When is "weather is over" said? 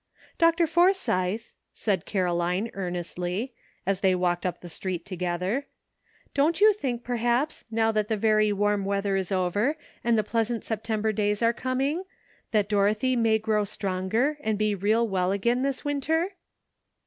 8.83-9.77